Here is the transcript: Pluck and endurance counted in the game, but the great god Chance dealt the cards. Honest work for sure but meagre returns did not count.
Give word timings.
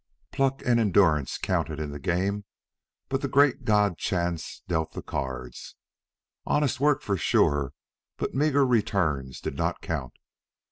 Pluck 0.31 0.63
and 0.65 0.79
endurance 0.79 1.37
counted 1.37 1.79
in 1.79 1.91
the 1.91 1.99
game, 1.99 2.43
but 3.07 3.21
the 3.21 3.27
great 3.27 3.65
god 3.65 3.99
Chance 3.99 4.63
dealt 4.67 4.93
the 4.93 5.03
cards. 5.03 5.75
Honest 6.43 6.79
work 6.79 7.03
for 7.03 7.17
sure 7.17 7.73
but 8.17 8.33
meagre 8.33 8.65
returns 8.65 9.39
did 9.39 9.53
not 9.55 9.79
count. 9.79 10.13